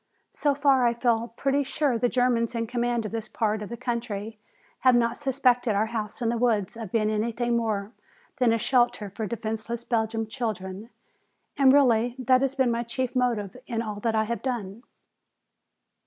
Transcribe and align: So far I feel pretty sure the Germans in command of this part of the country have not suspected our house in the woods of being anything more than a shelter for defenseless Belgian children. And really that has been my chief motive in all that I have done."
So 0.31 0.55
far 0.55 0.83
I 0.83 0.95
feel 0.95 1.27
pretty 1.37 1.61
sure 1.63 1.95
the 1.99 2.09
Germans 2.09 2.55
in 2.55 2.65
command 2.65 3.05
of 3.05 3.11
this 3.11 3.27
part 3.27 3.61
of 3.61 3.69
the 3.69 3.77
country 3.77 4.39
have 4.79 4.95
not 4.95 5.15
suspected 5.15 5.75
our 5.75 5.85
house 5.85 6.23
in 6.23 6.29
the 6.29 6.39
woods 6.39 6.75
of 6.75 6.91
being 6.91 7.11
anything 7.11 7.55
more 7.55 7.91
than 8.37 8.51
a 8.51 8.57
shelter 8.57 9.11
for 9.11 9.27
defenseless 9.27 9.83
Belgian 9.83 10.25
children. 10.25 10.89
And 11.55 11.71
really 11.71 12.15
that 12.17 12.41
has 12.41 12.55
been 12.55 12.71
my 12.71 12.81
chief 12.81 13.15
motive 13.15 13.55
in 13.67 13.83
all 13.83 13.99
that 13.99 14.15
I 14.15 14.23
have 14.23 14.41
done." 14.41 14.81